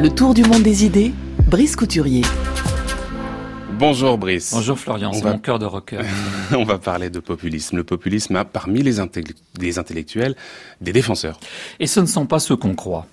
Le 0.00 0.08
tour 0.08 0.34
du 0.34 0.42
monde 0.42 0.62
des 0.62 0.84
idées, 0.84 1.12
Brice 1.48 1.76
Couturier. 1.76 2.22
Bonjour 3.78 4.18
Brice. 4.18 4.52
Bonjour 4.52 4.78
Florian, 4.78 5.12
c'est 5.12 5.24
mon 5.24 5.38
cœur 5.38 5.58
de 5.58 5.66
rocker. 5.66 6.00
On 6.52 6.64
va 6.64 6.78
parler 6.78 7.10
de 7.10 7.20
populisme. 7.20 7.76
Le 7.76 7.84
populisme 7.84 8.34
a 8.36 8.44
parmi 8.44 8.82
les, 8.82 8.96
les 9.60 9.78
intellectuels 9.78 10.34
des 10.80 10.92
défenseurs. 10.92 11.38
Et 11.78 11.86
ce 11.86 12.00
ne 12.00 12.06
sont 12.06 12.26
pas 12.26 12.40
ceux 12.40 12.56
qu'on 12.56 12.74
croit. 12.74 13.06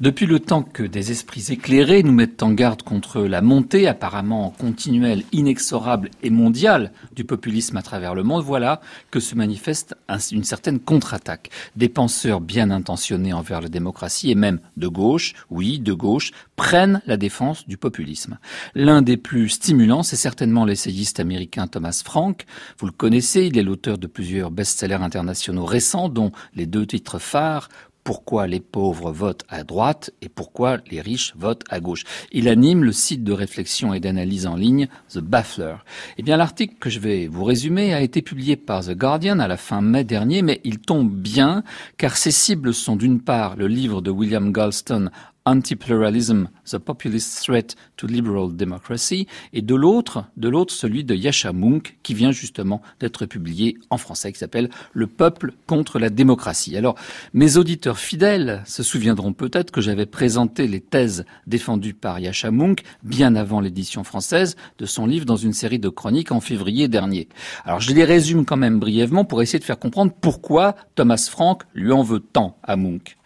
Depuis 0.00 0.26
le 0.26 0.40
temps 0.40 0.62
que 0.62 0.82
des 0.82 1.10
esprits 1.10 1.46
éclairés 1.50 2.02
nous 2.02 2.12
mettent 2.12 2.42
en 2.42 2.52
garde 2.52 2.82
contre 2.82 3.22
la 3.22 3.40
montée 3.40 3.86
apparemment 3.86 4.50
continuelle, 4.58 5.24
inexorable 5.32 6.10
et 6.22 6.30
mondiale 6.30 6.92
du 7.14 7.24
populisme 7.24 7.76
à 7.76 7.82
travers 7.82 8.14
le 8.14 8.22
monde, 8.22 8.42
voilà 8.42 8.80
que 9.10 9.20
se 9.20 9.34
manifeste 9.34 9.94
une 10.32 10.44
certaine 10.44 10.80
contre-attaque. 10.80 11.50
Des 11.76 11.88
penseurs 11.88 12.40
bien 12.40 12.70
intentionnés 12.70 13.32
envers 13.32 13.60
la 13.60 13.68
démocratie 13.68 14.30
et 14.30 14.34
même 14.34 14.60
de 14.76 14.88
gauche, 14.88 15.34
oui, 15.50 15.78
de 15.78 15.92
gauche, 15.92 16.32
prennent 16.56 17.00
la 17.06 17.16
défense 17.16 17.66
du 17.66 17.76
populisme. 17.76 18.38
L'un 18.74 19.02
des 19.02 19.16
plus 19.16 19.48
stimulants, 19.48 20.02
c'est 20.02 20.16
certainement 20.16 20.64
l'essayiste 20.64 21.20
américain 21.20 21.66
Thomas 21.66 22.02
Frank. 22.04 22.44
Vous 22.78 22.86
le 22.86 22.92
connaissez, 22.92 23.46
il 23.46 23.58
est 23.58 23.62
l'auteur 23.62 23.98
de 23.98 24.06
plusieurs 24.06 24.50
best-sellers 24.50 24.94
internationaux 24.94 25.64
récents, 25.64 26.08
dont 26.08 26.32
les 26.54 26.66
deux 26.66 26.86
titres 26.86 27.18
phares 27.18 27.68
pourquoi 28.04 28.46
les 28.46 28.60
pauvres 28.60 29.12
votent 29.12 29.44
à 29.48 29.64
droite 29.64 30.10
et 30.22 30.28
pourquoi 30.28 30.78
les 30.90 31.00
riches 31.00 31.32
votent 31.36 31.64
à 31.70 31.80
gauche. 31.80 32.04
Il 32.32 32.48
anime 32.48 32.84
le 32.84 32.92
site 32.92 33.24
de 33.24 33.32
réflexion 33.32 33.94
et 33.94 34.00
d'analyse 34.00 34.46
en 34.46 34.56
ligne 34.56 34.88
The 35.10 35.18
Baffler. 35.18 35.76
Eh 36.18 36.22
bien, 36.22 36.36
l'article 36.36 36.74
que 36.80 36.90
je 36.90 37.00
vais 37.00 37.26
vous 37.26 37.44
résumer 37.44 37.94
a 37.94 38.00
été 38.00 38.22
publié 38.22 38.56
par 38.56 38.84
The 38.84 38.96
Guardian 38.96 39.38
à 39.38 39.48
la 39.48 39.56
fin 39.56 39.80
mai 39.80 40.04
dernier, 40.04 40.42
mais 40.42 40.60
il 40.64 40.78
tombe 40.78 41.10
bien 41.10 41.62
car 41.96 42.16
ses 42.16 42.30
cibles 42.30 42.74
sont 42.74 42.96
d'une 42.96 43.20
part 43.20 43.56
le 43.56 43.66
livre 43.66 44.00
de 44.00 44.10
William 44.10 44.52
Galston 44.52 45.10
Anti-Pluralism, 45.44 46.48
The 46.70 46.78
Populist 46.78 47.42
Threat 47.42 47.76
to 47.96 48.06
Liberal 48.06 48.54
Democracy, 48.54 49.26
et 49.52 49.62
de 49.62 49.74
l'autre, 49.74 50.24
de 50.36 50.48
l'autre 50.48 50.72
celui 50.72 51.04
de 51.04 51.14
Yasha 51.14 51.52
Munk, 51.52 51.96
qui 52.02 52.14
vient 52.14 52.32
justement 52.32 52.82
d'être 53.00 53.26
publié 53.26 53.78
en 53.90 53.96
français, 53.96 54.32
qui 54.32 54.38
s'appelle 54.38 54.70
Le 54.92 55.06
peuple 55.06 55.52
contre 55.66 55.98
la 55.98 56.10
démocratie. 56.10 56.76
Alors, 56.76 56.94
mes 57.32 57.56
auditeurs 57.56 57.98
fidèles 57.98 58.62
se 58.66 58.82
souviendront 58.82 59.32
peut-être 59.32 59.70
que 59.70 59.80
j'avais 59.80 60.06
présenté 60.06 60.66
les 60.66 60.80
thèses 60.80 61.24
défendues 61.46 61.94
par 61.94 62.18
Yasha 62.18 62.50
Munk 62.50 62.82
bien 63.02 63.34
avant 63.34 63.60
l'édition 63.60 64.04
française 64.04 64.56
de 64.78 64.86
son 64.86 65.06
livre 65.06 65.26
dans 65.26 65.36
une 65.36 65.52
série 65.52 65.78
de 65.78 65.88
chroniques 65.88 66.32
en 66.32 66.40
février 66.40 66.88
dernier. 66.88 67.28
Alors, 67.64 67.80
je 67.80 67.94
les 67.94 68.04
résume 68.04 68.44
quand 68.44 68.56
même 68.56 68.78
brièvement 68.78 69.24
pour 69.24 69.42
essayer 69.42 69.58
de 69.58 69.64
faire 69.64 69.78
comprendre 69.78 70.12
pourquoi 70.20 70.76
Thomas 70.94 71.28
Frank 71.30 71.62
lui 71.74 71.92
en 71.92 72.02
veut 72.02 72.20
tant 72.20 72.58
à 72.62 72.76
Munk. 72.76 73.16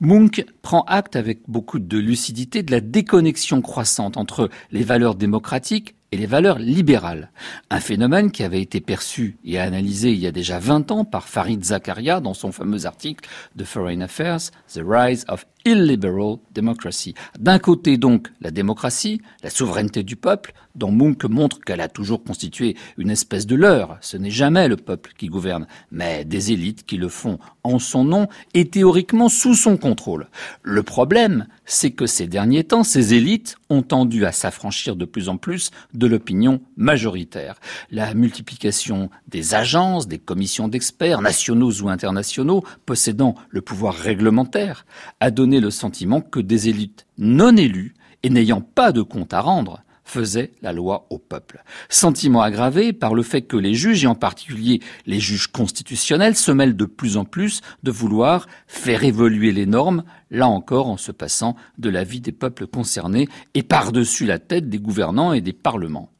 Munk 0.00 0.44
prend 0.62 0.82
acte 0.82 1.16
avec 1.16 1.40
beaucoup 1.48 1.78
de 1.78 1.98
lucidité 1.98 2.62
de 2.62 2.70
la 2.70 2.80
déconnexion 2.80 3.60
croissante 3.60 4.16
entre 4.16 4.50
les 4.70 4.82
valeurs 4.82 5.14
démocratiques 5.14 5.94
et 6.12 6.16
les 6.18 6.26
valeurs 6.26 6.58
libérales. 6.58 7.30
Un 7.70 7.80
phénomène 7.80 8.30
qui 8.30 8.42
avait 8.42 8.60
été 8.60 8.80
perçu 8.80 9.38
et 9.44 9.58
analysé 9.58 10.12
il 10.12 10.18
y 10.18 10.26
a 10.26 10.32
déjà 10.32 10.58
20 10.58 10.90
ans 10.90 11.04
par 11.04 11.26
Farid 11.26 11.64
Zakaria 11.64 12.20
dans 12.20 12.34
son 12.34 12.52
fameux 12.52 12.84
article 12.84 13.28
de 13.56 13.64
Foreign 13.64 14.02
Affairs, 14.02 14.50
The 14.72 14.82
Rise 14.86 15.24
of 15.28 15.46
illiberal 15.64 16.36
democracy. 16.54 17.14
D'un 17.38 17.58
côté 17.58 17.96
donc 17.96 18.28
la 18.40 18.50
démocratie, 18.50 19.20
la 19.42 19.50
souveraineté 19.50 20.02
du 20.02 20.16
peuple, 20.16 20.52
dont 20.74 20.90
Munk 20.90 21.24
montre 21.24 21.60
qu'elle 21.60 21.80
a 21.80 21.88
toujours 21.88 22.24
constitué 22.24 22.76
une 22.96 23.10
espèce 23.10 23.46
de 23.46 23.56
leurre. 23.56 23.98
Ce 24.00 24.16
n'est 24.16 24.30
jamais 24.30 24.68
le 24.68 24.76
peuple 24.76 25.12
qui 25.16 25.26
gouverne, 25.26 25.66
mais 25.90 26.24
des 26.24 26.52
élites 26.52 26.84
qui 26.84 26.96
le 26.96 27.08
font 27.08 27.38
en 27.64 27.78
son 27.78 28.04
nom 28.04 28.28
et 28.54 28.68
théoriquement 28.68 29.28
sous 29.28 29.54
son 29.54 29.76
contrôle. 29.76 30.28
Le 30.62 30.82
problème, 30.82 31.46
c'est 31.64 31.90
que 31.90 32.06
ces 32.06 32.26
derniers 32.26 32.64
temps, 32.64 32.84
ces 32.84 33.14
élites 33.14 33.56
ont 33.70 33.82
tendu 33.82 34.26
à 34.26 34.32
s'affranchir 34.32 34.96
de 34.96 35.04
plus 35.04 35.28
en 35.28 35.36
plus 35.36 35.70
de 35.94 36.06
l'opinion 36.06 36.60
majoritaire. 36.76 37.56
La 37.90 38.14
multiplication 38.14 39.10
des 39.28 39.54
agences, 39.54 40.08
des 40.08 40.18
commissions 40.18 40.68
d'experts, 40.68 41.22
nationaux 41.22 41.72
ou 41.82 41.88
internationaux, 41.88 42.64
possédant 42.86 43.34
le 43.50 43.62
pouvoir 43.62 43.94
réglementaire, 43.94 44.86
a 45.20 45.30
donné 45.30 45.51
le 45.60 45.70
sentiment 45.70 46.20
que 46.20 46.40
des 46.40 46.68
élites 46.68 47.06
non 47.18 47.56
élues 47.56 47.94
et 48.22 48.30
n'ayant 48.30 48.60
pas 48.60 48.92
de 48.92 49.02
compte 49.02 49.34
à 49.34 49.40
rendre 49.40 49.82
faisaient 50.04 50.52
la 50.62 50.72
loi 50.72 51.06
au 51.10 51.18
peuple. 51.18 51.62
Sentiment 51.88 52.42
aggravé 52.42 52.92
par 52.92 53.14
le 53.14 53.22
fait 53.22 53.42
que 53.42 53.56
les 53.56 53.74
juges, 53.74 54.04
et 54.04 54.08
en 54.08 54.14
particulier 54.14 54.80
les 55.06 55.20
juges 55.20 55.46
constitutionnels, 55.46 56.36
se 56.36 56.52
mêlent 56.52 56.76
de 56.76 56.84
plus 56.84 57.16
en 57.16 57.24
plus 57.24 57.60
de 57.82 57.90
vouloir 57.90 58.46
faire 58.66 59.04
évoluer 59.04 59.52
les 59.52 59.66
normes, 59.66 60.04
là 60.30 60.48
encore 60.48 60.88
en 60.88 60.96
se 60.96 61.12
passant 61.12 61.56
de 61.78 61.88
la 61.88 62.04
vie 62.04 62.20
des 62.20 62.32
peuples 62.32 62.66
concernés 62.66 63.28
et 63.54 63.62
par-dessus 63.62 64.26
la 64.26 64.38
tête 64.38 64.68
des 64.68 64.78
gouvernants 64.78 65.32
et 65.32 65.40
des 65.40 65.52
parlements. 65.52 66.10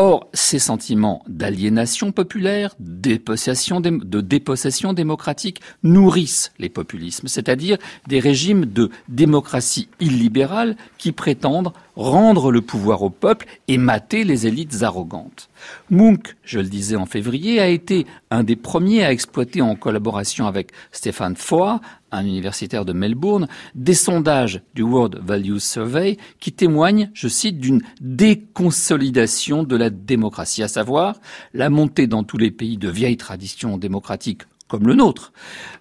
Or, 0.00 0.28
ces 0.32 0.60
sentiments 0.60 1.24
d'aliénation 1.26 2.12
populaire, 2.12 2.76
de 2.78 4.20
dépossession 4.20 4.92
démocratique 4.92 5.60
nourrissent 5.82 6.52
les 6.60 6.68
populismes, 6.68 7.26
c'est-à-dire 7.26 7.78
des 8.06 8.20
régimes 8.20 8.64
de 8.64 8.90
démocratie 9.08 9.88
illibérale 9.98 10.76
qui 10.98 11.10
prétendent 11.10 11.72
rendre 11.98 12.52
le 12.52 12.60
pouvoir 12.60 13.02
au 13.02 13.10
peuple 13.10 13.46
et 13.66 13.76
mater 13.76 14.22
les 14.22 14.46
élites 14.46 14.82
arrogantes. 14.82 15.50
Munk, 15.90 16.36
je 16.44 16.60
le 16.60 16.68
disais 16.68 16.94
en 16.94 17.06
février, 17.06 17.58
a 17.60 17.66
été 17.66 18.06
un 18.30 18.44
des 18.44 18.54
premiers 18.54 19.04
à 19.04 19.10
exploiter 19.10 19.62
en 19.62 19.74
collaboration 19.74 20.46
avec 20.46 20.70
Stéphane 20.92 21.34
Foy, 21.34 21.80
un 22.12 22.24
universitaire 22.24 22.84
de 22.84 22.92
Melbourne, 22.92 23.48
des 23.74 23.94
sondages 23.94 24.62
du 24.74 24.82
World 24.82 25.20
Values 25.24 25.58
Survey 25.58 26.18
qui 26.38 26.52
témoignent, 26.52 27.10
je 27.14 27.26
cite, 27.26 27.58
d'une 27.58 27.82
déconsolidation 28.00 29.64
de 29.64 29.76
la 29.76 29.90
démocratie, 29.90 30.62
à 30.62 30.68
savoir 30.68 31.16
la 31.52 31.68
montée 31.68 32.06
dans 32.06 32.22
tous 32.22 32.38
les 32.38 32.52
pays 32.52 32.78
de 32.78 32.88
vieilles 32.88 33.16
traditions 33.16 33.76
démocratiques 33.76 34.42
comme 34.68 34.86
le 34.86 34.94
nôtre, 34.94 35.32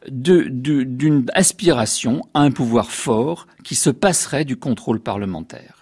d'une 0.09 1.25
aspiration 1.33 2.22
à 2.33 2.39
un 2.39 2.51
pouvoir 2.51 2.89
fort 2.89 3.45
qui 3.63 3.75
se 3.75 3.89
passerait 3.89 4.45
du 4.45 4.56
contrôle 4.56 5.01
parlementaire. 5.01 5.76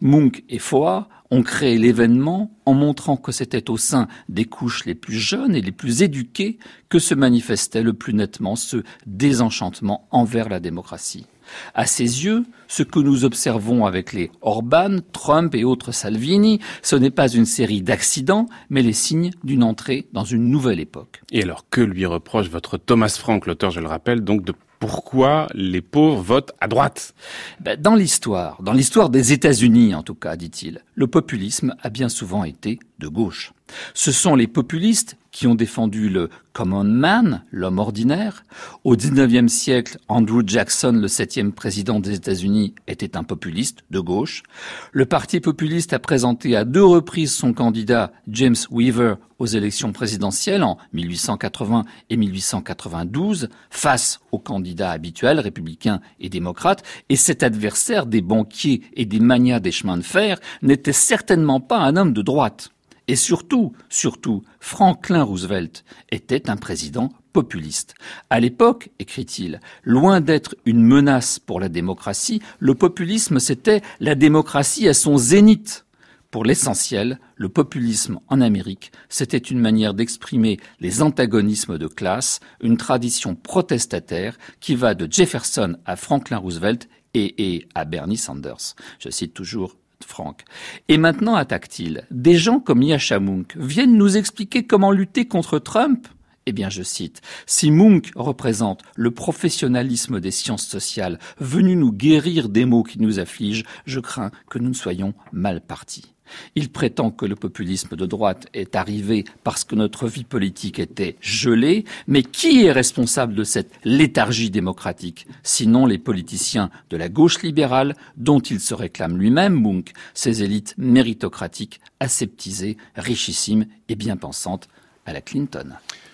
Munch 0.00 0.42
et 0.48 0.58
Foa 0.58 1.08
ont 1.30 1.42
créé 1.42 1.78
l'événement 1.78 2.52
en 2.66 2.74
montrant 2.74 3.16
que 3.16 3.32
c'était 3.32 3.70
au 3.70 3.76
sein 3.76 4.08
des 4.28 4.44
couches 4.44 4.84
les 4.86 4.94
plus 4.94 5.18
jeunes 5.18 5.54
et 5.56 5.60
les 5.60 5.72
plus 5.72 6.02
éduquées 6.02 6.58
que 6.88 6.98
se 6.98 7.14
manifestait 7.14 7.82
le 7.82 7.92
plus 7.92 8.14
nettement 8.14 8.56
ce 8.56 8.82
désenchantement 9.06 10.06
envers 10.10 10.48
la 10.48 10.60
démocratie. 10.60 11.26
À 11.74 11.86
ses 11.86 12.24
yeux, 12.24 12.44
ce 12.68 12.82
que 12.82 12.98
nous 12.98 13.24
observons 13.24 13.86
avec 13.86 14.12
les 14.12 14.30
Orban, 14.40 14.98
Trump 15.12 15.54
et 15.54 15.64
autres 15.64 15.92
Salvini, 15.92 16.60
ce 16.82 16.96
n'est 16.96 17.10
pas 17.10 17.28
une 17.28 17.46
série 17.46 17.82
d'accidents, 17.82 18.46
mais 18.68 18.82
les 18.82 18.92
signes 18.92 19.30
d'une 19.44 19.62
entrée 19.62 20.08
dans 20.12 20.24
une 20.24 20.48
nouvelle 20.48 20.80
époque. 20.80 21.22
Et 21.30 21.42
alors 21.42 21.66
que 21.70 21.80
lui 21.80 22.04
reproche 22.06 22.48
votre 22.48 22.78
Thomas 22.78 23.16
Frank, 23.16 23.46
l'auteur, 23.46 23.70
je 23.70 23.80
le 23.80 23.86
rappelle, 23.86 24.22
donc 24.22 24.44
de 24.44 24.52
pourquoi 24.86 25.48
les 25.52 25.80
pauvres 25.80 26.22
votent 26.22 26.52
à 26.60 26.68
droite 26.68 27.12
ben, 27.58 27.76
Dans 27.80 27.96
l'histoire, 27.96 28.62
dans 28.62 28.72
l'histoire 28.72 29.10
des 29.10 29.32
États-Unis 29.32 29.96
en 29.96 30.04
tout 30.04 30.14
cas, 30.14 30.36
dit-il, 30.36 30.80
le 30.94 31.08
populisme 31.08 31.74
a 31.82 31.90
bien 31.90 32.08
souvent 32.08 32.44
été 32.44 32.78
de 33.00 33.08
gauche. 33.08 33.52
Ce 33.94 34.12
sont 34.12 34.36
les 34.36 34.46
populistes 34.46 35.16
qui 35.36 35.46
ont 35.46 35.54
défendu 35.54 36.08
le 36.08 36.30
common 36.54 36.82
man, 36.82 37.44
l'homme 37.50 37.78
ordinaire. 37.78 38.46
Au 38.84 38.96
XIXe 38.96 39.52
siècle, 39.52 39.98
Andrew 40.08 40.40
Jackson, 40.46 40.92
le 40.92 41.08
septième 41.08 41.52
président 41.52 42.00
des 42.00 42.14
États-Unis, 42.14 42.74
était 42.86 43.18
un 43.18 43.22
populiste 43.22 43.84
de 43.90 44.00
gauche. 44.00 44.44
Le 44.92 45.04
Parti 45.04 45.40
populiste 45.40 45.92
a 45.92 45.98
présenté 45.98 46.56
à 46.56 46.64
deux 46.64 46.82
reprises 46.82 47.34
son 47.34 47.52
candidat 47.52 48.12
James 48.28 48.56
Weaver 48.70 49.16
aux 49.38 49.44
élections 49.44 49.92
présidentielles 49.92 50.62
en 50.62 50.78
1880 50.94 51.84
et 52.08 52.16
1892 52.16 53.50
face 53.68 54.20
aux 54.32 54.38
candidats 54.38 54.90
habituels, 54.90 55.38
républicains 55.38 56.00
et 56.18 56.30
démocrates. 56.30 56.82
Et 57.10 57.16
cet 57.16 57.42
adversaire 57.42 58.06
des 58.06 58.22
banquiers 58.22 58.80
et 58.94 59.04
des 59.04 59.20
manias 59.20 59.60
des 59.60 59.70
chemins 59.70 59.98
de 59.98 60.02
fer 60.02 60.40
n'était 60.62 60.94
certainement 60.94 61.60
pas 61.60 61.80
un 61.80 61.96
homme 61.96 62.14
de 62.14 62.22
droite. 62.22 62.70
Et 63.08 63.16
surtout, 63.16 63.72
surtout, 63.88 64.42
Franklin 64.58 65.22
Roosevelt 65.22 65.84
était 66.10 66.50
un 66.50 66.56
président 66.56 67.12
populiste. 67.32 67.94
À 68.30 68.40
l'époque, 68.40 68.90
écrit-il, 68.98 69.60
loin 69.84 70.20
d'être 70.20 70.56
une 70.64 70.82
menace 70.82 71.38
pour 71.38 71.60
la 71.60 71.68
démocratie, 71.68 72.42
le 72.58 72.74
populisme 72.74 73.38
c'était 73.38 73.82
la 74.00 74.14
démocratie 74.14 74.88
à 74.88 74.94
son 74.94 75.18
zénith. 75.18 75.84
Pour 76.32 76.44
l'essentiel, 76.44 77.20
le 77.36 77.48
populisme 77.48 78.18
en 78.26 78.40
Amérique, 78.40 78.90
c'était 79.08 79.38
une 79.38 79.60
manière 79.60 79.94
d'exprimer 79.94 80.58
les 80.80 81.00
antagonismes 81.00 81.78
de 81.78 81.86
classe, 81.86 82.40
une 82.60 82.76
tradition 82.76 83.36
protestataire 83.36 84.36
qui 84.58 84.74
va 84.74 84.94
de 84.94 85.10
Jefferson 85.10 85.76
à 85.84 85.94
Franklin 85.94 86.38
Roosevelt 86.38 86.88
et, 87.14 87.54
et 87.54 87.68
à 87.76 87.84
Bernie 87.84 88.16
Sanders. 88.16 88.74
Je 88.98 89.10
cite 89.10 89.34
toujours 89.34 89.76
Franck. 90.06 90.42
Et 90.88 90.98
maintenant 90.98 91.34
attaque-t-il. 91.34 92.04
Des 92.10 92.36
gens 92.36 92.60
comme 92.60 92.82
Yasha 92.82 93.20
Munk 93.20 93.56
viennent 93.56 93.96
nous 93.96 94.16
expliquer 94.16 94.66
comment 94.66 94.92
lutter 94.92 95.26
contre 95.26 95.58
Trump? 95.58 96.08
Eh 96.46 96.52
bien, 96.52 96.70
je 96.70 96.84
cite, 96.84 97.22
Si 97.46 97.72
Munch 97.72 98.12
représente 98.14 98.82
le 98.94 99.10
professionnalisme 99.10 100.20
des 100.20 100.30
sciences 100.30 100.66
sociales 100.66 101.18
venu 101.40 101.74
nous 101.74 101.92
guérir 101.92 102.48
des 102.48 102.64
maux 102.64 102.84
qui 102.84 103.00
nous 103.00 103.18
affligent, 103.18 103.64
je 103.84 103.98
crains 103.98 104.30
que 104.48 104.60
nous 104.60 104.68
ne 104.68 104.74
soyons 104.74 105.12
mal 105.32 105.60
partis. 105.60 106.15
Il 106.54 106.70
prétend 106.70 107.10
que 107.10 107.26
le 107.26 107.36
populisme 107.36 107.96
de 107.96 108.06
droite 108.06 108.46
est 108.54 108.76
arrivé 108.76 109.24
parce 109.44 109.64
que 109.64 109.74
notre 109.74 110.08
vie 110.08 110.24
politique 110.24 110.78
était 110.78 111.16
gelée, 111.20 111.84
mais 112.06 112.22
qui 112.22 112.64
est 112.64 112.72
responsable 112.72 113.34
de 113.34 113.44
cette 113.44 113.72
léthargie 113.84 114.50
démocratique 114.50 115.26
Sinon 115.42 115.86
les 115.86 115.98
politiciens 115.98 116.70
de 116.90 116.96
la 116.96 117.08
gauche 117.08 117.42
libérale, 117.42 117.94
dont 118.16 118.40
il 118.40 118.60
se 118.60 118.74
réclame 118.74 119.16
lui-même, 119.16 119.60
Munch, 119.60 119.92
ces 120.14 120.42
élites 120.42 120.74
méritocratiques, 120.78 121.80
aseptisées, 122.00 122.76
richissimes 122.96 123.66
et 123.88 123.94
bien 123.94 124.16
pensantes 124.16 124.68
à 125.06 125.12
la 125.12 125.20
Clinton? 125.20 125.76